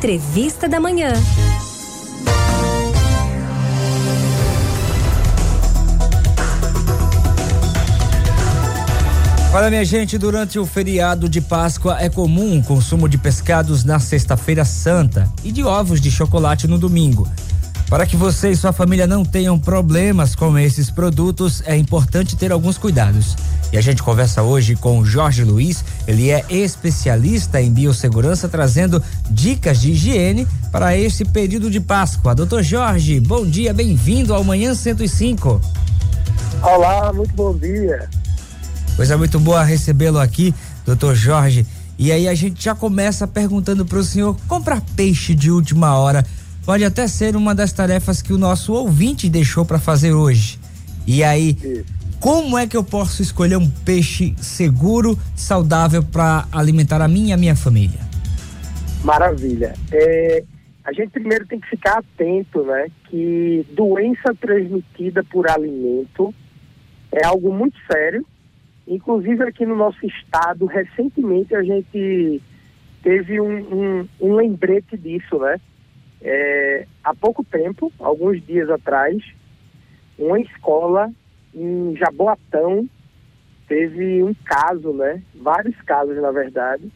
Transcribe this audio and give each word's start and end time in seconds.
Entrevista 0.00 0.66
da 0.66 0.80
Manhã. 0.80 1.12
Olha, 9.52 9.68
minha 9.68 9.84
gente, 9.84 10.16
durante 10.16 10.58
o 10.58 10.64
feriado 10.64 11.28
de 11.28 11.42
Páscoa 11.42 11.98
é 12.00 12.08
comum 12.08 12.60
o 12.60 12.64
consumo 12.64 13.10
de 13.10 13.18
pescados 13.18 13.84
na 13.84 14.00
Sexta-feira 14.00 14.64
Santa 14.64 15.30
e 15.44 15.52
de 15.52 15.62
ovos 15.62 16.00
de 16.00 16.10
chocolate 16.10 16.66
no 16.66 16.78
domingo. 16.78 17.28
Para 17.90 18.06
que 18.06 18.16
você 18.16 18.52
e 18.52 18.56
sua 18.56 18.72
família 18.72 19.04
não 19.04 19.24
tenham 19.24 19.58
problemas 19.58 20.36
com 20.36 20.56
esses 20.56 20.88
produtos, 20.88 21.60
é 21.66 21.76
importante 21.76 22.36
ter 22.36 22.52
alguns 22.52 22.78
cuidados. 22.78 23.34
E 23.72 23.76
a 23.76 23.80
gente 23.80 24.00
conversa 24.00 24.44
hoje 24.44 24.76
com 24.76 25.00
o 25.00 25.04
Jorge 25.04 25.42
Luiz, 25.42 25.84
ele 26.06 26.30
é 26.30 26.44
especialista 26.48 27.60
em 27.60 27.72
biossegurança, 27.72 28.48
trazendo 28.48 29.02
dicas 29.28 29.80
de 29.80 29.90
higiene 29.90 30.46
para 30.70 30.96
esse 30.96 31.24
período 31.24 31.68
de 31.68 31.80
Páscoa. 31.80 32.32
Doutor 32.32 32.62
Jorge, 32.62 33.18
bom 33.18 33.44
dia, 33.44 33.74
bem-vindo 33.74 34.32
ao 34.32 34.44
Manhã 34.44 34.72
105. 34.72 35.60
Olá, 36.62 37.12
muito 37.12 37.34
bom 37.34 37.58
dia. 37.58 38.08
Coisa 38.94 39.18
muito 39.18 39.40
boa 39.40 39.64
recebê-lo 39.64 40.20
aqui, 40.20 40.54
doutor 40.86 41.16
Jorge. 41.16 41.66
E 41.98 42.12
aí 42.12 42.28
a 42.28 42.34
gente 42.34 42.62
já 42.62 42.74
começa 42.74 43.26
perguntando 43.26 43.84
para 43.84 43.98
o 43.98 44.04
senhor: 44.04 44.36
comprar 44.46 44.80
peixe 44.94 45.34
de 45.34 45.50
última 45.50 45.98
hora 45.98 46.24
pode 46.64 46.84
até 46.84 47.06
ser 47.06 47.36
uma 47.36 47.54
das 47.54 47.72
tarefas 47.72 48.22
que 48.22 48.32
o 48.32 48.38
nosso 48.38 48.72
ouvinte 48.72 49.28
deixou 49.28 49.64
para 49.64 49.78
fazer 49.78 50.12
hoje. 50.12 50.58
E 51.06 51.24
aí, 51.24 51.56
como 52.18 52.56
é 52.56 52.66
que 52.66 52.76
eu 52.76 52.84
posso 52.84 53.22
escolher 53.22 53.56
um 53.56 53.68
peixe 53.68 54.34
seguro, 54.38 55.18
saudável 55.34 56.02
para 56.02 56.46
alimentar 56.52 57.00
a 57.00 57.08
mim 57.08 57.28
e 57.28 57.32
a 57.32 57.36
minha 57.36 57.56
família? 57.56 58.00
Maravilha. 59.02 59.74
É, 59.90 60.44
a 60.84 60.92
gente 60.92 61.10
primeiro 61.10 61.46
tem 61.46 61.58
que 61.58 61.68
ficar 61.68 61.98
atento, 61.98 62.62
né? 62.64 62.88
Que 63.08 63.66
doença 63.72 64.34
transmitida 64.40 65.24
por 65.24 65.50
alimento 65.50 66.34
é 67.12 67.24
algo 67.24 67.52
muito 67.52 67.76
sério 67.90 68.24
Inclusive 68.90 69.44
aqui 69.44 69.64
no 69.64 69.76
nosso 69.76 70.04
estado, 70.04 70.66
recentemente 70.66 71.54
a 71.54 71.62
gente 71.62 72.42
teve 73.04 73.40
um, 73.40 73.58
um, 74.00 74.08
um 74.20 74.34
lembrete 74.34 74.98
disso, 74.98 75.38
né? 75.38 75.60
É, 76.22 76.86
há 77.02 77.14
pouco 77.14 77.42
tempo, 77.44 77.92
alguns 77.98 78.44
dias 78.44 78.68
atrás, 78.68 79.16
uma 80.18 80.38
escola 80.40 81.10
em 81.54 81.96
Jaboatão 81.96 82.88
teve 83.66 84.22
um 84.22 84.34
caso, 84.34 84.92
né? 84.92 85.22
Vários 85.34 85.76
casos, 85.82 86.16
na 86.20 86.30
verdade, 86.30 86.90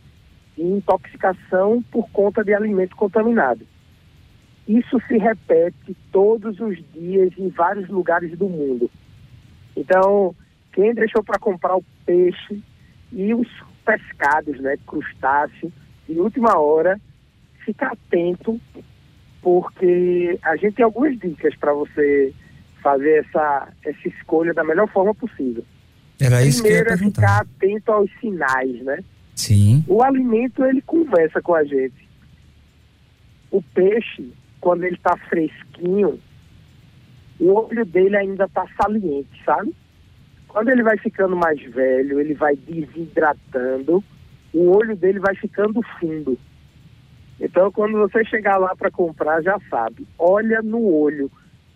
de 0.56 0.62
intoxicação 0.62 1.82
por 1.90 2.10
conta 2.10 2.44
de 2.44 2.52
alimento 2.52 2.96
contaminado. 2.96 3.66
Isso 4.66 4.98
se 5.06 5.16
repete 5.18 5.96
todos 6.10 6.58
os 6.58 6.76
dias 6.92 7.32
em 7.38 7.48
vários 7.48 7.88
lugares 7.88 8.36
do 8.36 8.48
mundo. 8.48 8.90
Então, 9.76 10.34
quem 10.72 10.94
deixou 10.94 11.22
para 11.22 11.38
comprar 11.38 11.76
o 11.76 11.84
peixe 12.04 12.62
e 13.12 13.34
os 13.34 13.48
pescados, 13.84 14.58
né, 14.60 14.76
crustáceo, 14.86 15.72
de 16.08 16.18
última 16.18 16.58
hora, 16.58 17.00
fica 17.64 17.88
atento, 17.88 18.60
porque 19.44 20.38
a 20.42 20.56
gente 20.56 20.76
tem 20.76 20.84
algumas 20.86 21.18
dicas 21.18 21.54
para 21.56 21.74
você 21.74 22.32
fazer 22.82 23.26
essa, 23.26 23.68
essa 23.84 24.08
escolha 24.08 24.54
da 24.54 24.64
melhor 24.64 24.88
forma 24.88 25.14
possível. 25.14 25.62
Era 26.18 26.42
isso 26.42 26.62
Primeiro 26.62 26.86
que 26.86 26.90
eu 26.92 26.94
é 26.94 26.98
ficar 26.98 27.42
atento 27.42 27.92
aos 27.92 28.10
sinais, 28.20 28.82
né? 28.82 29.04
Sim. 29.34 29.84
O 29.86 30.02
alimento, 30.02 30.64
ele 30.64 30.80
conversa 30.80 31.42
com 31.42 31.54
a 31.54 31.62
gente. 31.62 32.08
O 33.50 33.60
peixe, 33.60 34.32
quando 34.62 34.84
ele 34.84 34.96
está 34.96 35.14
fresquinho, 35.28 36.18
o 37.38 37.52
olho 37.52 37.84
dele 37.84 38.16
ainda 38.16 38.46
está 38.46 38.66
saliente, 38.80 39.44
sabe? 39.44 39.74
Quando 40.48 40.70
ele 40.70 40.82
vai 40.82 40.96
ficando 40.96 41.36
mais 41.36 41.60
velho, 41.60 42.18
ele 42.18 42.32
vai 42.32 42.56
desidratando, 42.56 44.02
o 44.54 44.70
olho 44.70 44.96
dele 44.96 45.18
vai 45.18 45.34
ficando 45.34 45.82
fundo. 46.00 46.38
Então, 47.40 47.70
quando 47.72 47.98
você 47.98 48.24
chegar 48.24 48.56
lá 48.58 48.74
para 48.76 48.90
comprar, 48.90 49.42
já 49.42 49.58
sabe, 49.68 50.06
olha 50.18 50.62
no 50.62 50.82
olho. 50.82 51.30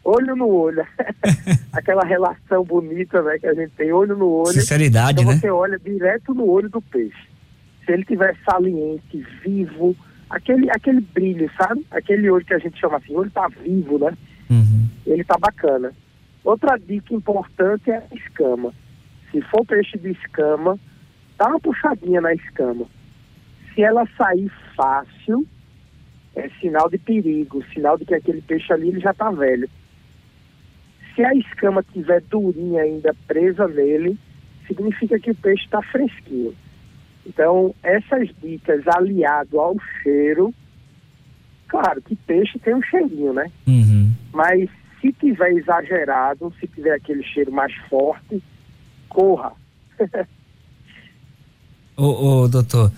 Olho 0.04 0.34
no 0.36 0.48
olho. 0.48 0.86
Aquela 1.72 2.04
relação 2.04 2.64
bonita 2.64 3.20
né, 3.22 3.38
que 3.38 3.46
a 3.46 3.54
gente 3.54 3.72
tem, 3.72 3.92
olho 3.92 4.16
no 4.16 4.28
olho. 4.28 4.52
Sinceridade, 4.52 5.20
então 5.20 5.32
né? 5.32 5.38
você 5.38 5.50
olha 5.50 5.78
direto 5.78 6.32
no 6.32 6.48
olho 6.48 6.68
do 6.70 6.80
peixe. 6.80 7.28
Se 7.84 7.92
ele 7.92 8.04
tiver 8.04 8.36
saliente, 8.44 9.26
vivo, 9.42 9.94
aquele, 10.30 10.70
aquele 10.70 11.00
brilho, 11.00 11.50
sabe? 11.56 11.84
Aquele 11.90 12.30
olho 12.30 12.44
que 12.44 12.54
a 12.54 12.58
gente 12.58 12.78
chama 12.78 12.96
assim, 12.96 13.12
o 13.12 13.18
olho 13.18 13.30
tá 13.30 13.48
vivo, 13.48 13.98
né? 13.98 14.16
Uhum. 14.48 14.88
Ele 15.06 15.24
tá 15.24 15.36
bacana. 15.38 15.92
Outra 16.44 16.78
dica 16.78 17.12
importante 17.12 17.90
é 17.90 17.96
a 17.96 18.14
escama. 18.14 18.72
Se 19.30 19.42
for 19.42 19.66
peixe 19.66 19.98
de 19.98 20.10
escama, 20.12 20.78
dá 21.36 21.48
uma 21.48 21.60
puxadinha 21.60 22.20
na 22.20 22.32
escama. 22.32 22.86
Se 23.78 23.82
ela 23.84 24.04
sair 24.16 24.50
fácil, 24.74 25.46
é 26.34 26.48
sinal 26.60 26.90
de 26.90 26.98
perigo, 26.98 27.64
sinal 27.72 27.96
de 27.96 28.04
que 28.04 28.12
aquele 28.12 28.42
peixe 28.42 28.72
ali 28.72 28.88
ele 28.88 28.98
já 28.98 29.12
está 29.12 29.30
velho. 29.30 29.70
Se 31.14 31.24
a 31.24 31.32
escama 31.32 31.84
tiver 31.92 32.20
durinha 32.22 32.82
ainda 32.82 33.14
presa 33.28 33.68
nele, 33.68 34.18
significa 34.66 35.16
que 35.20 35.30
o 35.30 35.34
peixe 35.36 35.62
está 35.62 35.80
fresquinho. 35.80 36.56
Então, 37.24 37.72
essas 37.80 38.28
dicas 38.42 38.82
aliado 38.88 39.60
ao 39.60 39.76
cheiro, 40.02 40.52
claro 41.68 42.02
que 42.02 42.16
peixe 42.16 42.58
tem 42.58 42.74
um 42.74 42.82
cheirinho, 42.82 43.32
né? 43.32 43.48
Uhum. 43.64 44.10
Mas 44.32 44.68
se 45.00 45.12
tiver 45.12 45.52
exagerado, 45.52 46.52
se 46.58 46.66
tiver 46.66 46.94
aquele 46.94 47.22
cheiro 47.22 47.52
mais 47.52 47.72
forte, 47.88 48.42
corra. 49.08 49.52
ô, 51.96 52.42
ô, 52.42 52.48
doutor, 52.48 52.90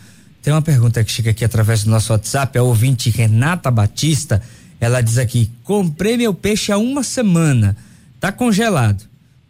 tem 0.43 0.53
uma 0.53 0.63
pergunta 0.63 1.03
que 1.05 1.11
chega 1.11 1.31
aqui 1.31 1.45
através 1.45 1.85
do 1.85 1.91
nosso 1.91 2.13
WhatsApp, 2.13 2.59
a 2.59 2.63
ouvinte 2.63 3.11
Renata 3.11 3.71
Batista, 3.71 4.43
ela 4.81 5.03
diz 5.03 5.19
aqui, 5.19 5.51
comprei 5.65 6.17
meu 6.17 6.33
peixe 6.33 6.73
há 6.73 6.79
uma 6.79 7.03
semana, 7.03 7.77
tá 8.19 8.33
congelado. 8.33 9.05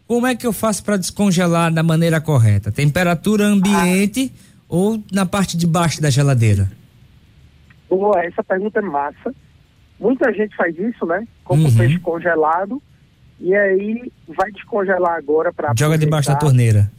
Como 0.05 0.27
é 0.27 0.35
que 0.35 0.45
eu 0.45 0.51
faço 0.51 0.83
para 0.83 0.97
descongelar 0.97 1.73
da 1.73 1.81
maneira 1.81 2.19
correta? 2.19 2.69
Temperatura 2.69 3.45
ambiente 3.45 4.29
ah. 4.35 4.63
ou 4.67 5.01
na 5.11 5.25
parte 5.25 5.55
de 5.55 5.65
baixo 5.65 6.01
da 6.01 6.09
geladeira? 6.09 6.69
Boa, 7.89 8.21
essa 8.25 8.43
pergunta 8.43 8.79
é 8.79 8.81
massa. 8.81 9.33
Muita 9.97 10.33
gente 10.33 10.53
faz 10.55 10.77
isso, 10.77 11.05
né? 11.05 11.25
Compra 11.45 11.67
uhum. 11.67 11.73
o 11.73 11.77
peixe 11.77 11.99
congelado 11.99 12.81
e 13.39 13.55
aí 13.55 14.11
vai 14.27 14.51
descongelar 14.51 15.15
agora 15.15 15.53
para 15.53 15.73
Joga 15.77 15.97
debaixo 15.97 16.27
da 16.27 16.35
torneira. 16.35 16.91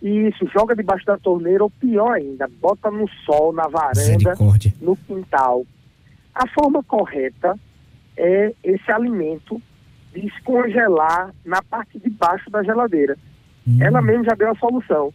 Isso, 0.00 0.46
joga 0.52 0.76
debaixo 0.76 1.04
da 1.04 1.18
torneira 1.18 1.64
ou 1.64 1.70
pior 1.70 2.12
ainda, 2.12 2.48
bota 2.60 2.90
no 2.90 3.08
sol, 3.24 3.52
na 3.52 3.66
varanda, 3.66 4.34
no 4.80 4.96
quintal. 4.96 5.66
A 6.34 6.46
forma 6.48 6.82
correta 6.84 7.58
é 8.16 8.52
esse 8.62 8.92
alimento 8.92 9.60
descongelar 10.14 11.34
na 11.44 11.62
parte 11.62 11.98
de 11.98 12.10
baixo 12.10 12.48
da 12.50 12.62
geladeira. 12.62 13.16
Hum. 13.66 13.78
Ela 13.80 14.00
mesmo 14.00 14.24
já 14.24 14.34
deu 14.34 14.50
a 14.50 14.54
solução. 14.54 15.12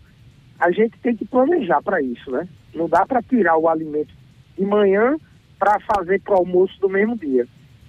A 0.59 0.71
gente 0.71 0.97
tem 0.99 1.15
que 1.15 1.25
planejar 1.25 1.81
para 1.81 2.01
isso, 2.01 2.29
né? 2.31 2.47
Não 2.73 2.87
dá 2.87 3.05
para 3.05 3.21
tirar 3.21 3.57
o 3.57 3.67
alimento 3.67 4.13
de 4.57 4.65
manhã 4.65 5.17
para 5.57 5.79
fazer 5.79 6.21
para 6.21 6.35
o 6.35 6.37
almoço 6.39 6.79
do 6.79 6.89
mesmo 6.89 7.17
dia. 7.17 7.47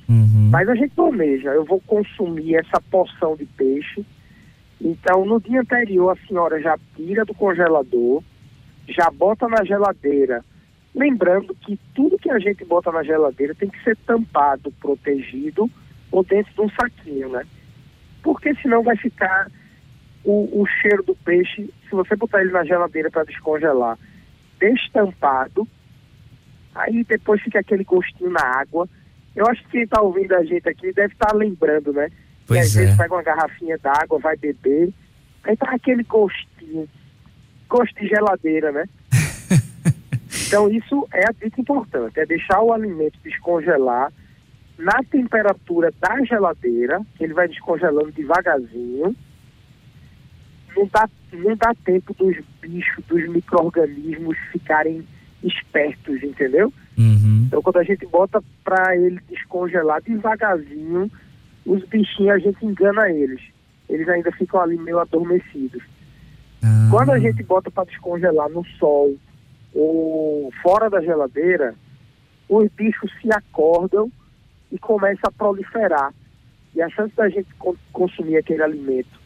Uhum. 0.09 0.51
Mas 0.51 0.69
a 0.69 0.75
gente 0.75 0.95
planeja, 0.95 1.51
eu 1.51 1.65
vou 1.65 1.81
consumir 1.81 2.57
essa 2.57 2.81
porção 2.91 3.37
de 3.37 3.45
peixe. 3.45 4.05
Então, 4.85 5.25
no 5.25 5.41
dia 5.41 5.63
anterior, 5.63 6.11
a 6.11 6.27
senhora 6.27 6.61
já 6.61 6.79
tira 6.95 7.25
do 7.25 7.35
congelador, 7.35 8.23
já 8.87 9.11
bota 9.11 9.49
na 9.49 9.65
geladeira. 9.65 10.45
Lembrando 10.95 11.55
que 11.55 11.79
tudo 11.95 12.19
que 12.19 12.31
a 12.31 12.39
gente 12.39 12.65
bota 12.65 12.93
na 12.93 13.03
geladeira 13.03 13.55
tem 13.55 13.71
que 13.71 13.83
ser 13.83 13.97
tampado, 14.07 14.71
protegido 14.73 15.71
ou 16.13 16.23
dentro 16.23 16.53
de 16.53 16.61
um 16.61 16.69
saquinho, 16.69 17.31
né? 17.31 17.45
Porque 18.23 18.55
senão 18.57 18.83
vai 18.83 18.97
ficar 18.97 19.51
o, 20.23 20.61
o 20.61 20.67
cheiro 20.67 21.03
do 21.03 21.17
peixe, 21.17 21.73
se 21.89 21.91
você 21.91 22.15
botar 22.15 22.43
ele 22.43 22.53
na 22.53 22.65
geladeira 22.65 23.11
para 23.11 23.25
descongelar, 23.25 23.99
destampado, 24.61 25.67
Aí 26.75 27.05
depois 27.05 27.41
fica 27.41 27.61
aquele 27.61 27.85
gostinho 27.85 28.31
na 28.31 28.43
água. 28.43 28.89
Eu 29.35 29.47
acho 29.47 29.63
que 29.65 29.71
quem 29.71 29.83
está 29.83 30.01
ouvindo 30.03 30.35
a 30.35 30.43
gente 30.45 30.69
aqui 30.69 30.93
deve 30.93 31.13
estar 31.13 31.29
tá 31.29 31.37
lembrando, 31.37 31.93
né? 31.93 32.11
Pois 32.47 32.61
que 32.61 32.67
às 32.67 32.77
é. 32.77 32.81
vezes 32.81 32.97
pega 32.97 33.15
uma 33.15 33.23
garrafinha 33.23 33.79
d'água, 33.79 34.19
vai 34.19 34.37
beber, 34.37 34.93
aí 35.45 35.57
tá 35.57 35.71
aquele 35.71 36.03
gostinho, 36.05 36.89
gosto 37.69 37.95
de 38.01 38.09
geladeira, 38.09 38.73
né? 38.73 38.85
então 40.47 40.71
isso 40.71 41.07
é 41.13 41.27
a 41.29 41.33
dica 41.33 41.61
importante, 41.61 42.21
é 42.21 42.27
deixar 42.27 42.61
o 42.61 42.73
alimento 42.73 43.19
descongelar 43.23 44.13
na 44.79 45.03
temperatura 45.11 45.93
da 46.01 46.23
geladeira, 46.25 47.01
que 47.17 47.25
ele 47.25 47.33
vai 47.33 47.49
descongelando 47.49 48.11
devagarzinho. 48.13 49.15
Não 50.77 50.89
dá, 50.93 51.09
não 51.33 51.57
dá 51.57 51.73
tempo 51.85 52.13
dos 52.15 52.37
bichos, 52.61 53.05
dos 53.07 53.29
micro-organismos 53.29 54.37
ficarem 54.51 55.07
espertos, 55.43 56.23
entendeu? 56.23 56.73
Uhum. 56.99 57.45
Então 57.47 57.63
quando 57.63 57.77
a 57.77 57.85
gente 57.85 58.05
bota 58.07 58.43
para 58.65 58.97
ele 58.97 59.21
descongelar 59.29 60.03
devagarzinho, 60.03 61.11
os 61.65 61.85
bichinhos 61.85 62.35
a 62.35 62.39
gente 62.39 62.65
engana 62.65 63.11
eles. 63.11 63.41
Eles 63.89 64.09
ainda 64.09 64.31
ficam 64.33 64.61
ali 64.61 64.77
meio 64.79 64.99
adormecidos. 64.99 65.83
Ah. 66.63 66.89
Quando 66.91 67.11
a 67.13 67.19
gente 67.19 67.43
bota 67.43 67.71
para 67.71 67.85
descongelar 67.85 68.49
no 68.49 68.65
sol 68.79 69.17
ou 69.75 70.53
fora 70.63 70.89
da 70.89 71.01
geladeira, 71.01 71.75
os 72.49 72.71
bichos 72.73 73.11
se 73.21 73.29
acordam 73.33 74.11
e 74.71 74.79
começam 74.79 75.29
a 75.29 75.33
proliferar. 75.33 76.13
E 76.75 76.83
a 76.83 76.89
chance 76.91 77.15
da 77.15 77.29
gente 77.29 77.49
con- 77.59 77.77
consumir 77.93 78.37
aquele 78.37 78.63
alimento 78.63 79.21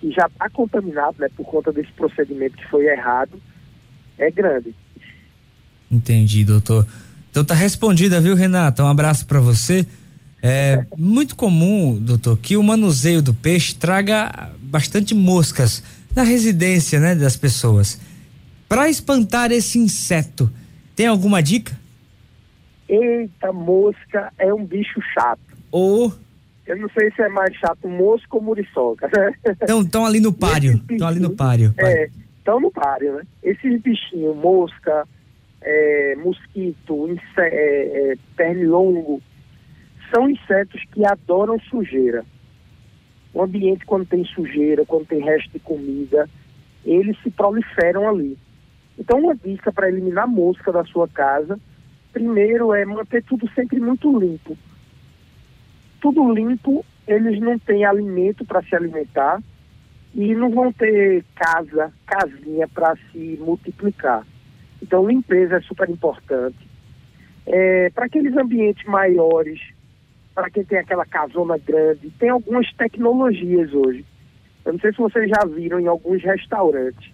que 0.00 0.10
já 0.10 0.26
está 0.26 0.48
contaminado, 0.50 1.16
né, 1.18 1.28
por 1.34 1.44
conta 1.44 1.72
desse 1.72 1.90
procedimento 1.92 2.56
que 2.56 2.68
foi 2.68 2.84
errado, 2.86 3.40
é 4.18 4.30
grande. 4.30 4.74
Entendi, 5.90 6.44
doutor. 6.44 6.86
Então 7.30 7.44
tá 7.44 7.54
respondida, 7.54 8.20
viu, 8.20 8.34
Renata? 8.34 8.84
Um 8.84 8.88
abraço 8.88 9.26
para 9.26 9.40
você. 9.40 9.86
É 10.46 10.84
muito 10.98 11.34
comum, 11.34 11.98
doutor, 11.98 12.36
que 12.36 12.54
o 12.54 12.62
manuseio 12.62 13.22
do 13.22 13.32
peixe 13.32 13.74
traga 13.74 14.50
bastante 14.60 15.14
moscas 15.14 15.82
na 16.14 16.22
residência, 16.22 17.00
né, 17.00 17.14
das 17.14 17.34
pessoas. 17.34 17.98
Para 18.68 18.90
espantar 18.90 19.50
esse 19.52 19.78
inseto, 19.78 20.50
tem 20.94 21.06
alguma 21.06 21.42
dica? 21.42 21.74
Eita, 22.86 23.54
mosca 23.54 24.30
é 24.36 24.52
um 24.52 24.66
bicho 24.66 25.00
chato. 25.14 25.40
Ou 25.70 26.14
Eu 26.66 26.76
não 26.76 26.90
sei 26.90 27.10
se 27.12 27.22
é 27.22 27.28
mais 27.30 27.56
chato 27.56 27.88
mosca 27.88 28.36
ou 28.36 28.42
muriçoca, 28.42 29.08
né? 29.16 29.34
estão 29.80 30.04
ali 30.04 30.20
no 30.20 30.30
páreo? 30.30 30.78
Estão 30.90 31.08
ali 31.08 31.20
no 31.20 31.30
páreo. 31.30 31.72
É, 31.78 32.10
estão 32.36 32.60
no 32.60 32.70
páreo, 32.70 33.14
né? 33.14 33.22
Esses 33.42 33.80
bichinhos, 33.80 34.36
mosca, 34.36 35.08
é, 35.62 36.14
mosquito, 36.16 37.18
é, 37.38 38.12
é, 38.12 38.14
pernilongo, 38.36 39.22
são 40.14 40.30
insetos 40.30 40.80
que 40.92 41.04
adoram 41.04 41.58
sujeira. 41.58 42.24
O 43.32 43.42
ambiente, 43.42 43.84
quando 43.84 44.06
tem 44.06 44.24
sujeira, 44.24 44.86
quando 44.86 45.06
tem 45.06 45.24
resto 45.24 45.50
de 45.50 45.58
comida, 45.58 46.28
eles 46.84 47.20
se 47.22 47.30
proliferam 47.30 48.08
ali. 48.08 48.38
Então, 48.96 49.18
uma 49.18 49.34
dica 49.34 49.72
para 49.72 49.88
eliminar 49.88 50.28
mosca 50.28 50.70
da 50.70 50.84
sua 50.84 51.08
casa, 51.08 51.58
primeiro 52.12 52.72
é 52.72 52.84
manter 52.84 53.24
tudo 53.24 53.50
sempre 53.50 53.80
muito 53.80 54.16
limpo. 54.16 54.56
Tudo 56.00 56.32
limpo, 56.32 56.84
eles 57.08 57.40
não 57.40 57.58
têm 57.58 57.84
alimento 57.84 58.44
para 58.44 58.62
se 58.62 58.76
alimentar 58.76 59.42
e 60.14 60.32
não 60.32 60.50
vão 60.50 60.72
ter 60.72 61.24
casa, 61.34 61.92
casinha 62.06 62.68
para 62.68 62.94
se 63.10 63.36
multiplicar. 63.40 64.24
Então, 64.80 65.08
limpeza 65.08 65.56
é 65.56 65.60
super 65.62 65.90
importante. 65.90 66.68
É, 67.46 67.90
para 67.90 68.06
aqueles 68.06 68.36
ambientes 68.36 68.86
maiores, 68.86 69.73
para 70.34 70.50
quem 70.50 70.64
tem 70.64 70.78
aquela 70.78 71.04
casona 71.06 71.56
grande, 71.58 72.10
tem 72.18 72.28
algumas 72.28 72.70
tecnologias 72.74 73.72
hoje. 73.72 74.04
Eu 74.64 74.72
não 74.72 74.80
sei 74.80 74.92
se 74.92 74.98
vocês 74.98 75.28
já 75.28 75.44
viram 75.46 75.78
em 75.78 75.86
alguns 75.86 76.22
restaurantes. 76.22 77.10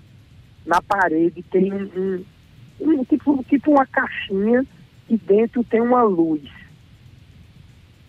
Na 0.65 0.81
parede 0.81 1.43
tem 1.51 1.73
um, 1.73 1.85
um- 1.97 2.25
um 2.81 3.05
tipo, 3.05 3.45
tipo 3.49 3.73
uma 3.73 3.87
caixinha 3.87 4.65
e 5.09 5.17
dentro 5.19 5.63
tem 5.65 5.81
uma 5.81 6.03
luz. 6.03 6.43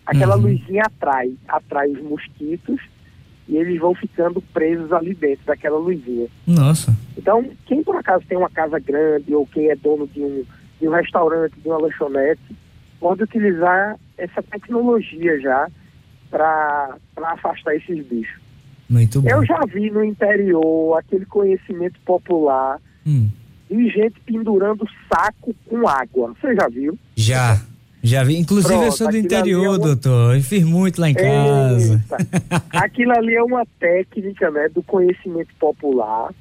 Aquela 0.06 0.36
Uhum. 0.36 0.42
luzinha 0.42 0.82
atrai, 0.84 1.34
atrai 1.48 1.90
os 1.90 2.02
mosquitos 2.02 2.80
e 3.48 3.56
eles 3.56 3.78
vão 3.80 3.94
ficando 3.94 4.40
presos 4.40 4.92
ali 4.92 5.14
dentro 5.14 5.44
daquela 5.46 5.78
luzinha. 5.78 6.28
Nossa. 6.46 6.94
Então, 7.16 7.44
quem 7.66 7.82
por 7.82 7.96
acaso 7.96 8.24
tem 8.26 8.36
uma 8.38 8.50
casa 8.50 8.78
grande 8.78 9.34
ou 9.34 9.46
quem 9.46 9.70
é 9.70 9.76
dono 9.76 10.06
de 10.06 10.20
um, 10.22 10.44
de 10.80 10.88
um 10.88 10.90
restaurante, 10.92 11.54
de 11.60 11.68
uma 11.68 11.78
lanchonete, 11.78 12.40
pode 12.98 13.22
utilizar 13.22 13.96
essa 14.22 14.42
tecnologia 14.42 15.40
já 15.40 15.68
para 16.30 16.96
afastar 17.22 17.74
esses 17.76 18.04
bichos. 18.06 18.40
Muito 18.88 19.20
bom. 19.22 19.28
Eu 19.28 19.44
já 19.44 19.60
vi 19.72 19.90
no 19.90 20.04
interior 20.04 20.98
aquele 20.98 21.24
conhecimento 21.26 21.98
popular 22.04 22.78
Hum, 23.06 23.28
de 23.70 23.88
gente 23.88 24.20
pendurando 24.24 24.86
saco 25.12 25.54
com 25.66 25.88
água. 25.88 26.34
Você 26.40 26.54
já 26.54 26.68
viu? 26.68 26.98
já. 27.16 27.60
Já 28.04 28.24
vi. 28.24 28.36
Inclusive, 28.36 28.74
eu 28.74 28.78
Pronto, 28.80 28.96
sou 28.96 29.06
do 29.06 29.10
ali 29.10 29.20
interior, 29.20 29.64
é 29.64 29.68
uma- 29.68 29.78
doutor. 29.78 30.34
Eu 30.34 30.42
fiz 30.42 30.64
muito 30.64 31.00
lá 31.00 31.08
em 31.08 31.14
casa. 31.14 32.04
Aquilo 32.74 33.12
ali 33.12 33.32
é 33.36 33.42
uma 33.42 33.64
técnica 33.78 34.50
né, 34.50 34.68
do 34.68 34.82
conhecimento 34.82 35.54
popular 35.60 36.34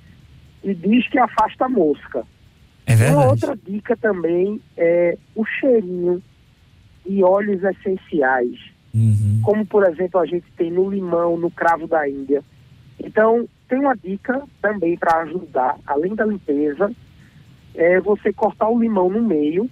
e 0.63 0.73
diz 0.73 1.07
que 1.09 1.19
afasta 1.19 1.65
a 1.65 1.69
mosca. 1.69 2.23
É 2.87 2.93
Uma 2.95 2.97
verdade. 3.05 3.27
outra 3.27 3.59
dica 3.63 3.95
também 3.95 4.59
é 4.75 5.15
o 5.35 5.45
cheirinho 5.45 6.19
de 7.05 7.23
óleos 7.23 7.63
essenciais, 7.63 8.57
Uhum. 8.93 9.39
como 9.43 9.65
por 9.65 9.87
exemplo 9.87 10.19
a 10.19 10.25
gente 10.25 10.45
tem 10.57 10.69
no 10.71 10.89
limão, 10.89 11.37
no 11.37 11.49
cravo 11.49 11.87
da 11.87 12.07
Índia. 12.09 12.43
Então, 13.03 13.47
tem 13.67 13.79
uma 13.79 13.95
dica 13.95 14.43
também 14.61 14.97
para 14.97 15.21
ajudar, 15.21 15.77
além 15.87 16.13
da 16.13 16.25
limpeza, 16.25 16.91
é 17.73 17.99
você 18.01 18.33
cortar 18.33 18.69
o 18.69 18.79
limão 18.79 19.09
no 19.09 19.21
meio 19.21 19.69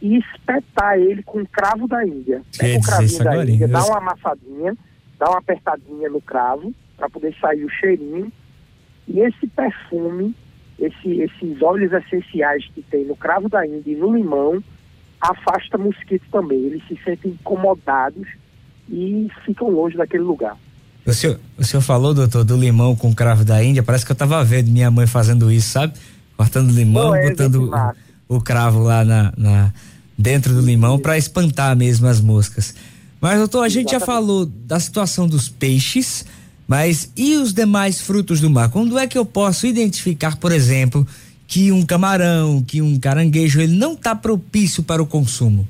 e 0.00 0.16
espetar 0.16 0.96
ele 0.98 1.22
com 1.22 1.44
cravo 1.44 1.86
da 1.88 2.06
Índia. 2.06 2.40
Pega 2.56 2.78
o 2.78 2.82
cravinho 2.82 3.24
da 3.24 3.44
Índia, 3.44 3.68
dá 3.68 3.84
uma 3.84 3.98
amassadinha, 3.98 4.76
dá 5.18 5.28
uma 5.28 5.38
apertadinha 5.38 6.08
no 6.08 6.20
cravo 6.20 6.72
para 6.96 7.10
poder 7.10 7.34
sair 7.40 7.64
o 7.64 7.68
cheirinho. 7.68 8.32
E 9.08 9.20
esse 9.20 9.46
perfume, 9.48 10.34
esse- 10.78 11.20
esses 11.20 11.60
óleos 11.60 11.92
essenciais 11.92 12.64
que 12.74 12.80
tem 12.82 13.04
no 13.04 13.16
cravo 13.16 13.48
da 13.48 13.66
Índia 13.66 13.92
e 13.92 13.96
no 13.96 14.14
limão, 14.16 14.62
afasta 15.20 15.76
mosquitos 15.78 16.26
também. 16.30 16.58
Eles 16.58 16.82
se 16.88 16.98
sentem 17.04 17.32
incomodados 17.32 18.26
e 18.88 19.28
ficam 19.44 19.68
longe 19.70 19.96
daquele 19.96 20.22
lugar. 20.22 20.56
O 21.06 21.12
senhor, 21.12 21.40
o 21.56 21.64
senhor 21.64 21.80
falou, 21.82 22.12
doutor, 22.14 22.44
do 22.44 22.56
limão 22.56 22.94
com 22.94 23.14
cravo 23.14 23.44
da 23.44 23.62
Índia. 23.62 23.82
Parece 23.82 24.04
que 24.04 24.12
eu 24.12 24.16
tava 24.16 24.42
vendo 24.44 24.70
minha 24.70 24.90
mãe 24.90 25.06
fazendo 25.06 25.50
isso, 25.50 25.70
sabe? 25.70 25.94
Cortando 26.36 26.70
limão, 26.72 27.14
é, 27.14 27.28
botando 27.30 27.70
o, 28.28 28.36
o 28.36 28.40
cravo 28.40 28.80
lá 28.80 29.04
na, 29.04 29.32
na- 29.36 29.72
dentro 30.16 30.54
do 30.54 30.60
limão 30.60 30.98
para 30.98 31.16
espantar 31.16 31.74
mesmo 31.76 32.06
as 32.06 32.20
moscas. 32.20 32.74
Mas, 33.20 33.38
doutor, 33.38 33.64
a 33.64 33.68
gente 33.68 33.90
já 33.90 33.96
Exatamente. 33.96 34.06
falou 34.20 34.46
da 34.46 34.78
situação 34.80 35.26
dos 35.28 35.48
peixes, 35.48 36.24
mas 36.66 37.10
e 37.16 37.36
os 37.36 37.52
demais 37.52 38.00
frutos 38.00 38.40
do 38.40 38.48
mar? 38.48 38.70
Quando 38.70 38.98
é 38.98 39.06
que 39.06 39.18
eu 39.18 39.24
posso 39.26 39.66
identificar, 39.66 40.36
por 40.36 40.52
exemplo, 40.52 41.06
que 41.50 41.72
um 41.72 41.84
camarão, 41.84 42.62
que 42.62 42.80
um 42.80 42.98
caranguejo, 43.00 43.60
ele 43.60 43.76
não 43.76 43.94
está 43.94 44.14
propício 44.14 44.84
para 44.84 45.02
o 45.02 45.06
consumo? 45.06 45.66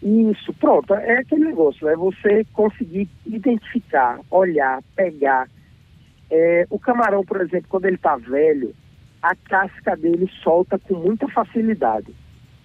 Isso, 0.00 0.54
pronto. 0.54 0.94
É 0.94 1.18
aquele 1.18 1.46
negócio, 1.46 1.88
é 1.88 1.96
você 1.96 2.46
conseguir 2.52 3.08
identificar, 3.26 4.20
olhar, 4.30 4.80
pegar. 4.94 5.48
É, 6.30 6.64
o 6.70 6.78
camarão, 6.78 7.24
por 7.24 7.40
exemplo, 7.40 7.66
quando 7.68 7.86
ele 7.86 7.96
está 7.96 8.16
velho, 8.16 8.72
a 9.20 9.34
casca 9.34 9.96
dele 9.96 10.30
solta 10.44 10.78
com 10.78 10.94
muita 10.94 11.26
facilidade. 11.26 12.14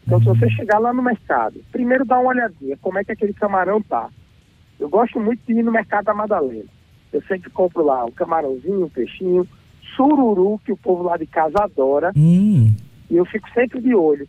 Então, 0.06 0.20
se 0.20 0.26
você 0.26 0.48
chegar 0.52 0.78
lá 0.78 0.94
no 0.94 1.02
mercado, 1.02 1.64
primeiro 1.72 2.06
dá 2.06 2.20
uma 2.20 2.30
olhadinha, 2.30 2.78
como 2.80 3.00
é 3.00 3.04
que 3.04 3.12
aquele 3.12 3.34
camarão 3.34 3.82
tá. 3.82 4.08
Eu 4.80 4.88
gosto 4.88 5.20
muito 5.20 5.42
de 5.48 5.54
ir 5.54 5.64
no 5.64 5.72
mercado 5.72 6.06
da 6.06 6.14
Madalena. 6.14 6.70
Eu 7.12 7.24
sempre 7.24 7.50
compro 7.50 7.84
lá 7.84 8.06
um 8.06 8.12
camarãozinho, 8.12 8.86
um 8.86 8.90
peixinho, 8.90 9.48
sururu, 9.96 10.60
que 10.66 10.72
o 10.72 10.78
povo 10.78 11.04
lá 11.04 11.18
de 11.18 11.26
casa 11.26 11.64
adora. 11.64 12.12
Hum, 12.16 12.74
E 13.10 13.16
eu 13.16 13.26
fico 13.26 13.50
sempre 13.52 13.82
de 13.82 13.94
olho. 13.94 14.28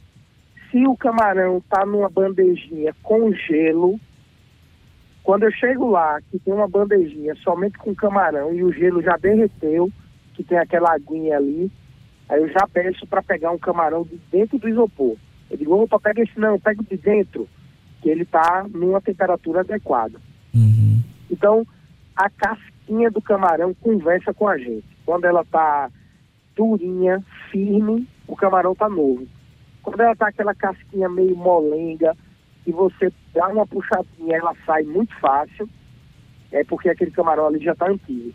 Se 0.71 0.87
o 0.87 0.97
camarão 0.97 1.63
tá 1.71 1.87
numa 1.87 2.09
bandejinha 2.11 2.95
com 3.03 3.33
gelo, 3.33 3.99
quando 5.23 5.45
eu 5.45 5.53
chego 5.53 5.89
lá, 5.91 6.21
que 6.31 6.39
tem 6.39 6.53
uma 6.53 6.69
bandejinha 6.69 7.35
somente 7.37 7.79
com 7.79 7.95
camarão 7.95 8.53
e 8.53 8.63
o 8.63 8.73
gelo 8.73 9.01
já 9.03 9.17
derreteu, 9.17 9.91
que 10.35 10.43
tem 10.43 10.59
aquela 10.59 10.93
aguinha 10.93 11.37
ali, 11.37 11.71
aí 12.29 12.41
eu 12.41 12.49
já 12.49 12.67
peço 12.71 13.07
para 13.07 13.23
pegar 13.23 13.53
um 13.53 13.59
camarão 13.59 14.03
de 14.03 14.21
dentro 14.31 14.59
do 14.59 14.69
isopor. 14.69 15.17
Eu 15.51 15.57
digo, 15.57 15.75
opa, 15.81 15.99
pega 16.01 16.23
esse 16.23 16.39
não, 16.39 16.59
pega 16.59 16.83
de 16.83 16.97
dentro, 16.97 17.49
que 18.03 18.11
ele 18.11 18.25
tá 18.25 18.67
numa 18.69 19.01
temperatura 19.01 19.61
adequada. 19.61 20.19
uhum. 20.55 21.01
Então, 21.31 21.67
a 22.15 22.29
casquinha 22.31 23.11
do 23.11 23.21
camarão 23.21 23.75
conversa 23.75 24.33
com 24.35 24.47
a 24.47 24.59
gente. 24.59 24.94
Quando 25.05 25.25
ela 25.25 25.45
tá 25.45 25.91
durinha, 26.57 27.23
firme, 27.51 28.09
o 28.27 28.37
camarão 28.37 28.75
tá 28.75 28.89
novo. 28.89 29.27
Quando 29.83 30.01
ela 30.01 30.17
tá 30.17 30.29
aquela 30.29 30.55
casquinha 30.55 31.09
meio 31.09 31.37
molenga, 31.37 32.17
e 32.67 32.73
você 32.73 33.13
dá 33.35 33.49
uma 33.49 33.67
puxadinha, 33.67 34.37
ela 34.37 34.55
sai 34.65 34.83
muito 34.85 35.15
fácil, 35.21 35.69
é 36.51 36.65
porque 36.65 36.89
aquele 36.89 37.11
camarão 37.11 37.47
ali 37.47 37.63
já 37.63 37.75
tá 37.75 37.91
antigo. 37.91 38.33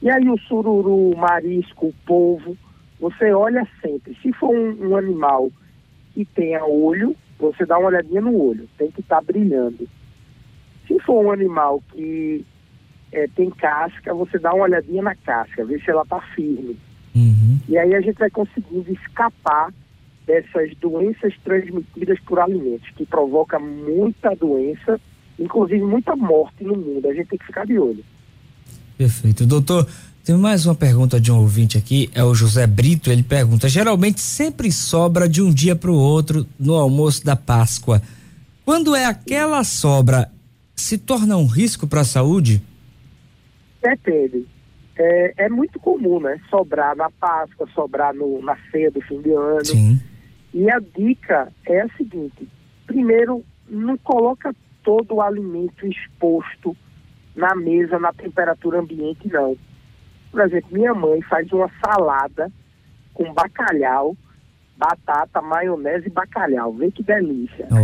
E 0.00 0.10
aí 0.10 0.28
o 0.30 0.38
sururu, 0.38 1.10
o 1.10 1.16
marisco, 1.16 1.88
o 1.88 1.94
polvo, 2.06 2.56
você 3.00 3.32
olha 3.32 3.66
sempre. 3.82 4.16
Se 4.22 4.32
for 4.32 4.54
um, 4.54 4.90
um 4.90 4.96
animal 4.96 5.50
que 6.14 6.24
tenha 6.24 6.64
olho, 6.64 7.14
você 7.38 7.66
dá 7.66 7.78
uma 7.78 7.88
olhadinha 7.88 8.20
no 8.20 8.40
olho, 8.40 8.68
tem 8.78 8.90
que 8.90 9.00
estar 9.00 9.20
brilhando. 9.22 9.88
Se 10.86 10.98
for 11.00 11.24
um 11.24 11.32
animal 11.32 11.82
que 11.92 12.44
eh, 13.12 13.28
tem 13.34 13.50
casca, 13.50 14.12
você 14.14 14.38
dá 14.38 14.52
uma 14.52 14.64
olhadinha 14.64 15.02
na 15.02 15.14
casca, 15.14 15.64
vê 15.64 15.78
se 15.80 15.90
ela 15.90 16.02
está 16.02 16.20
firme. 16.34 16.76
Uhum. 17.14 17.58
E 17.68 17.76
aí 17.76 17.94
a 17.94 18.00
gente 18.00 18.18
vai 18.18 18.30
conseguindo 18.30 18.92
escapar 18.92 19.72
dessas 20.26 20.76
doenças 20.80 21.32
transmitidas 21.42 22.20
por 22.20 22.38
alimentos, 22.38 22.88
que 22.96 23.06
provoca 23.06 23.58
muita 23.58 24.34
doença, 24.36 25.00
inclusive 25.38 25.82
muita 25.82 26.14
morte 26.14 26.62
no 26.62 26.76
mundo. 26.76 27.08
A 27.08 27.14
gente 27.14 27.28
tem 27.28 27.38
que 27.38 27.46
ficar 27.46 27.66
de 27.66 27.78
olho. 27.78 28.04
Perfeito. 28.96 29.46
Doutor, 29.46 29.88
tem 30.24 30.36
mais 30.36 30.66
uma 30.66 30.74
pergunta 30.74 31.18
de 31.18 31.32
um 31.32 31.38
ouvinte 31.38 31.78
aqui, 31.78 32.10
é 32.14 32.22
o 32.22 32.34
José 32.34 32.66
Brito. 32.66 33.10
Ele 33.10 33.22
pergunta: 33.22 33.68
geralmente 33.68 34.20
sempre 34.20 34.70
sobra 34.70 35.26
de 35.26 35.40
um 35.40 35.50
dia 35.50 35.74
para 35.74 35.90
o 35.90 35.94
outro 35.94 36.46
no 36.58 36.74
almoço 36.74 37.24
da 37.24 37.34
Páscoa. 37.34 38.02
Quando 38.64 38.94
é 38.94 39.06
aquela 39.06 39.64
sobra, 39.64 40.30
se 40.76 40.98
torna 40.98 41.38
um 41.38 41.46
risco 41.46 41.86
para 41.86 42.02
a 42.02 42.04
saúde? 42.04 42.62
Depende. 43.82 44.46
É, 44.96 45.44
é, 45.44 45.48
muito 45.48 45.78
comum, 45.78 46.20
né? 46.20 46.40
Sobrar 46.50 46.96
na 46.96 47.08
Páscoa, 47.10 47.68
sobrar 47.74 48.12
no, 48.12 48.42
na 48.42 48.56
ceia 48.70 48.90
do 48.90 49.00
fim 49.02 49.20
de 49.22 49.30
ano. 49.30 49.64
Sim. 49.64 50.00
E 50.52 50.68
a 50.70 50.78
dica 50.80 51.52
é 51.66 51.82
a 51.82 51.88
seguinte: 51.90 52.48
primeiro, 52.86 53.44
não 53.68 53.96
coloca 53.98 54.54
todo 54.82 55.16
o 55.16 55.22
alimento 55.22 55.86
exposto 55.86 56.76
na 57.36 57.54
mesa, 57.54 57.98
na 57.98 58.12
temperatura 58.12 58.80
ambiente, 58.80 59.28
não. 59.28 59.56
Por 60.30 60.40
exemplo, 60.40 60.70
minha 60.72 60.92
mãe 60.92 61.22
faz 61.22 61.50
uma 61.52 61.70
salada 61.84 62.50
com 63.14 63.32
bacalhau, 63.32 64.16
batata, 64.76 65.40
maionese 65.40 66.08
e 66.08 66.10
bacalhau. 66.10 66.72
Vê 66.72 66.90
que 66.90 67.02
delícia. 67.02 67.68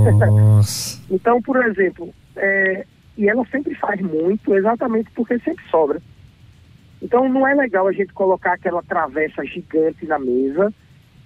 Então, 1.11 1.41
por 1.43 1.63
exemplo, 1.67 2.13
é, 2.35 2.87
e 3.17 3.29
ela 3.29 3.45
sempre 3.47 3.75
faz 3.75 4.01
muito, 4.01 4.55
exatamente 4.55 5.11
porque 5.15 5.39
sempre 5.39 5.65
sobra. 5.71 6.01
Então, 7.01 7.29
não 7.29 7.47
é 7.47 7.55
legal 7.55 7.87
a 7.87 7.93
gente 7.93 8.13
colocar 8.13 8.55
aquela 8.55 8.83
travessa 8.83 9.45
gigante 9.45 10.07
na 10.07 10.19
mesa 10.19 10.73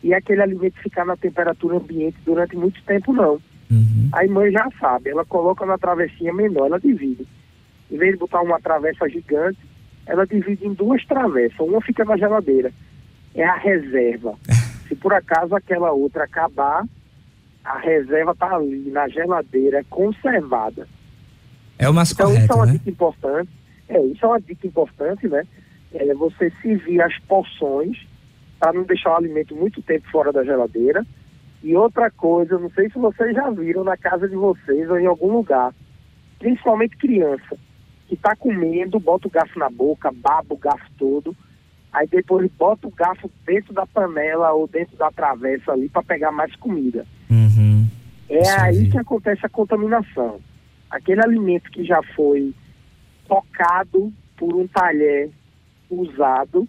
e 0.03 0.13
aquele 0.13 0.43
alimento 0.43 0.81
ficar 0.81 1.05
na 1.05 1.17
temperatura 1.17 1.77
ambiente 1.77 2.17
durante 2.25 2.57
muito 2.57 2.83
tempo, 2.85 3.13
não. 3.13 3.41
Uhum. 3.71 4.09
A 4.13 4.27
mãe 4.27 4.51
já 4.51 4.69
sabe, 4.81 5.11
ela 5.11 5.25
coloca 5.25 5.65
na 5.67 5.79
travessinha 5.79 6.33
menor, 6.33 6.67
ela 6.67 6.81
divide. 6.81 7.27
Em 7.91 7.97
vez 7.97 8.13
de 8.13 8.19
botar 8.19 8.41
uma 8.41 8.61
travessa 8.61 9.09
gigante, 9.09 9.59
ela 10.07 10.27
divide 10.27 10.67
em 10.67 10.73
duas 10.73 11.05
travessas. 11.07 11.59
Uma 11.59 11.81
fica 11.81 12.05
na 12.05 12.17
geladeira. 12.17 12.73
É 13.35 13.45
a 13.45 13.57
reserva. 13.57 14.35
Se 14.89 14.95
por 14.95 15.13
acaso 15.13 15.55
aquela 15.55 15.93
outra 15.93 16.25
acabar, 16.25 16.85
a 17.65 17.79
reserva 17.79 18.33
está 18.33 18.57
ali 18.57 18.91
na 18.91 19.07
geladeira, 19.09 19.85
conservada. 19.91 20.89
É 21.79 21.89
o 21.89 21.95
mais 21.95 22.13
então, 22.13 22.27
correto, 22.27 22.45
isso 22.45 22.53
é 22.53 22.57
uma 22.57 22.67
né? 22.67 22.73
dica 22.73 22.91
importante. 22.91 23.51
É, 23.89 24.03
isso 24.03 24.25
é 24.25 24.29
uma 24.29 24.41
dica 24.41 24.67
importante, 24.67 25.29
né? 25.29 25.43
É 25.95 26.15
você 26.15 26.53
servir 26.61 27.01
as 27.01 27.17
porções 27.21 27.97
para 28.59 28.73
não 28.73 28.83
deixar 28.83 29.13
o 29.13 29.17
alimento 29.17 29.55
muito 29.55 29.81
tempo 29.83 30.11
fora 30.11 30.33
da 30.33 30.45
geladeira. 30.45 31.07
E 31.63 31.75
outra 31.75 32.11
coisa, 32.11 32.59
não 32.59 32.71
sei 32.71 32.91
se 32.91 32.99
vocês 32.99 33.35
já 33.35 33.51
viram 33.51 33.85
na 33.85 33.97
casa 33.97 34.29
de 34.29 34.37
vocês 34.37 34.91
ou 34.91 34.99
em 34.99 35.07
algum 35.07 35.33
lugar, 35.33 35.73
principalmente 36.39 36.97
criança, 36.97 37.57
que 38.07 38.15
está 38.15 38.35
comendo, 38.37 39.01
bota 39.01 39.29
o 39.29 39.31
garfo 39.31 39.59
na 39.59 39.69
boca, 39.69 40.11
baba 40.13 40.55
o 40.55 40.57
garfo 40.57 40.87
todo, 40.99 41.37
aí 41.93 42.07
depois 42.07 42.51
bota 42.59 42.87
o 42.87 42.93
garfo 42.93 43.31
dentro 43.45 43.73
da 43.73 43.87
panela 43.87 44.53
ou 44.53 44.69
dentro 44.69 44.97
da 44.97 45.11
travessa 45.11 45.73
ali 45.73 45.89
para 45.89 46.03
pegar 46.03 46.31
mais 46.31 46.55
comida. 46.57 47.07
Uhum. 47.31 47.87
É 48.29 48.51
aí. 48.61 48.91
que 48.91 48.99
acontece 48.99 49.45
a 49.45 49.49
contaminação. 49.49 50.41
Aquele 50.91 51.21
alimento 51.23 51.71
que 51.71 51.85
já 51.85 52.03
foi 52.15 52.55
tocado 53.27 54.13
por 54.37 54.55
um 54.55 54.67
talher 54.67 55.31
usado, 55.91 56.67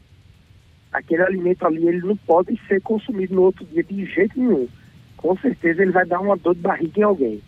aquele 0.92 1.22
alimento 1.24 1.66
ali 1.66 1.88
ele 1.88 2.00
não 2.02 2.18
pode 2.18 2.60
ser 2.68 2.82
consumido 2.82 3.34
no 3.36 3.44
outro 3.44 3.66
dia 3.66 3.84
de 3.84 4.06
jeito 4.06 4.38
nenhum. 4.40 4.68
Com 5.16 5.38
certeza 5.38 5.82
ele 5.82 5.92
vai 5.92 6.06
dar 6.06 6.20
uma 6.20 6.36
dor 6.38 6.56
de 6.56 6.62
barriga 6.62 7.00
em 7.00 7.04
alguém. 7.04 7.42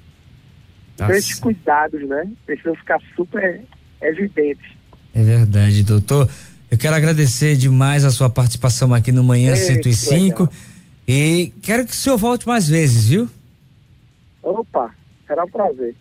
Então 0.94 1.10
esses 1.12 1.40
cuidados, 1.40 2.01
né, 2.08 2.30
precisam 2.46 2.75
ficar 2.75 3.00
super 3.16 3.62
evidentes. 4.01 4.72
É 5.13 5.24
verdade, 5.24 5.84
doutor. 5.84 6.30
Eu 6.70 6.78
quero 6.78 6.96
agradecer 6.96 7.56
demais 7.58 8.06
a 8.06 8.12
sua 8.12 8.30
participação 8.30 8.94
aqui 8.94 9.12
no 9.12 9.24
Manhã 9.24 9.51
É, 9.54 9.56
105 9.56 10.08
que 10.08 10.13
legal. 10.16 10.50
e 11.08 11.54
quero 11.62 11.86
que 11.86 11.92
o 11.92 11.96
senhor 11.96 12.18
volte 12.18 12.48
mais 12.48 12.68
vezes, 12.70 13.10
viu? 13.10 13.28
Opa, 14.42 14.94
será 15.28 15.44
um 15.44 15.50
prazer. 15.50 15.96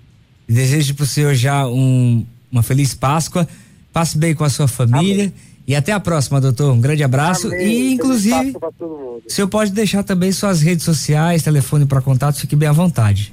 Desejo 0.55 0.95
para 0.95 1.05
o 1.05 1.07
senhor 1.07 1.35
já 1.35 1.67
um, 1.67 2.27
uma 2.51 2.63
feliz 2.63 2.95
Páscoa. 2.95 3.47
Passe 3.93 4.19
bem 4.19 4.35
com 4.35 4.45
a 4.45 4.51
sua 4.51 4.67
família. 4.67 5.33
E 5.67 5.77
até 5.77 5.93
a 5.93 6.01
próxima, 6.01 6.41
doutor. 6.41 6.73
Um 6.73 6.81
grande 6.81 7.05
abraço. 7.05 7.47
Amém. 7.47 7.67
E, 7.67 7.93
inclusive, 7.93 8.55
o 8.81 9.23
senhor 9.29 9.49
pode 9.49 9.71
deixar 9.71 10.03
também 10.03 10.33
suas 10.33 10.61
redes 10.61 10.85
sociais, 10.85 11.45
telefone 11.45 11.87
para 11.87 12.03
contato, 12.03 12.41
fique 12.41 12.57
bem 12.57 12.69
à 12.69 12.73
vontade. 12.73 13.33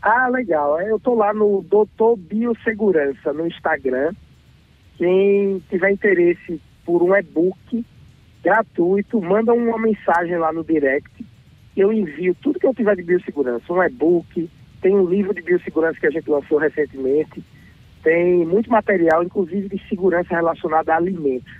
Ah, 0.00 0.28
legal. 0.28 0.80
Eu 0.80 0.98
tô 0.98 1.14
lá 1.14 1.34
no 1.34 1.62
Doutor 1.68 2.16
Biossegurança 2.16 3.32
no 3.34 3.46
Instagram. 3.46 4.12
Quem 4.96 5.62
tiver 5.68 5.90
interesse 5.90 6.60
por 6.84 7.02
um 7.02 7.14
e-book 7.14 7.84
gratuito, 8.42 9.20
manda 9.20 9.52
uma 9.52 9.78
mensagem 9.78 10.38
lá 10.38 10.50
no 10.52 10.64
direct. 10.64 11.10
Eu 11.76 11.92
envio 11.92 12.34
tudo 12.40 12.58
que 12.58 12.66
eu 12.66 12.74
tiver 12.74 12.96
de 12.96 13.02
biossegurança. 13.02 13.70
Um 13.70 13.82
e-book, 13.82 14.48
tem 14.80 14.94
um 14.94 15.06
livro 15.06 15.34
de 15.34 15.42
biossegurança 15.42 15.98
que 16.00 16.06
a 16.06 16.10
gente 16.10 16.28
lançou 16.30 16.58
recentemente. 16.58 17.42
Tem 18.02 18.46
muito 18.46 18.70
material, 18.70 19.22
inclusive 19.22 19.68
de 19.68 19.88
segurança 19.88 20.34
relacionada 20.34 20.92
a 20.92 20.96
alimentos. 20.96 21.52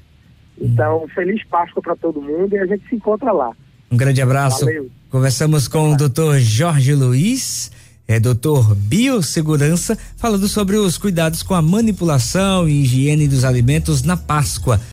Então, 0.60 1.06
feliz 1.14 1.42
Páscoa 1.44 1.82
para 1.82 1.96
todo 1.96 2.20
mundo 2.20 2.54
e 2.54 2.58
a 2.58 2.66
gente 2.66 2.88
se 2.88 2.96
encontra 2.96 3.32
lá. 3.32 3.52
Um 3.90 3.96
grande 3.96 4.20
abraço. 4.20 4.64
Valeu. 4.64 4.90
Conversamos 5.10 5.66
com 5.68 5.92
o 5.92 5.96
doutor 5.96 6.38
Jorge 6.38 6.94
Luiz, 6.94 7.72
é 8.06 8.20
doutor 8.20 8.74
Biossegurança, 8.74 9.96
falando 10.16 10.48
sobre 10.48 10.76
os 10.76 10.98
cuidados 10.98 11.42
com 11.42 11.54
a 11.54 11.62
manipulação 11.62 12.68
e 12.68 12.82
higiene 12.82 13.26
dos 13.26 13.44
alimentos 13.44 14.02
na 14.02 14.16
Páscoa. 14.16 14.80